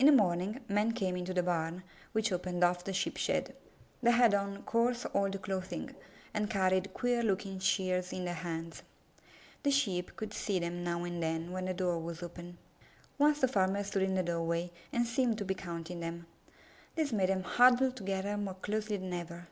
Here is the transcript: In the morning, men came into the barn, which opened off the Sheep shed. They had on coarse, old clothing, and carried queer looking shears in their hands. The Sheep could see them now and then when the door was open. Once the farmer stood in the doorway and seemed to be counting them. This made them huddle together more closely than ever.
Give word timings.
In 0.00 0.06
the 0.06 0.10
morning, 0.12 0.58
men 0.68 0.90
came 0.90 1.14
into 1.16 1.32
the 1.32 1.44
barn, 1.44 1.84
which 2.10 2.32
opened 2.32 2.64
off 2.64 2.82
the 2.82 2.92
Sheep 2.92 3.16
shed. 3.16 3.54
They 4.02 4.10
had 4.10 4.34
on 4.34 4.64
coarse, 4.64 5.06
old 5.14 5.40
clothing, 5.42 5.94
and 6.34 6.50
carried 6.50 6.92
queer 6.92 7.22
looking 7.22 7.60
shears 7.60 8.12
in 8.12 8.24
their 8.24 8.34
hands. 8.34 8.82
The 9.62 9.70
Sheep 9.70 10.16
could 10.16 10.34
see 10.34 10.58
them 10.58 10.82
now 10.82 11.04
and 11.04 11.22
then 11.22 11.52
when 11.52 11.66
the 11.66 11.72
door 11.74 12.00
was 12.00 12.20
open. 12.20 12.58
Once 13.16 13.38
the 13.40 13.46
farmer 13.46 13.84
stood 13.84 14.02
in 14.02 14.16
the 14.16 14.24
doorway 14.24 14.72
and 14.92 15.06
seemed 15.06 15.38
to 15.38 15.44
be 15.44 15.54
counting 15.54 16.00
them. 16.00 16.26
This 16.96 17.12
made 17.12 17.28
them 17.28 17.44
huddle 17.44 17.92
together 17.92 18.36
more 18.36 18.54
closely 18.54 18.96
than 18.96 19.12
ever. 19.12 19.46